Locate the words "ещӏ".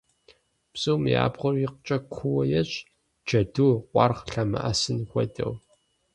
2.59-2.75